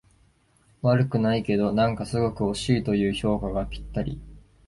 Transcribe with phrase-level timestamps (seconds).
[0.81, 4.19] 悪くないけど、なんかすごく惜しいという評価がぴったり